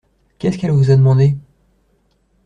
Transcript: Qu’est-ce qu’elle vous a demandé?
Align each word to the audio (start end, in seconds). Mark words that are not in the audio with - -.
Qu’est-ce 0.39 0.57
qu’elle 0.57 0.71
vous 0.71 0.89
a 0.89 0.95
demandé? 0.95 1.37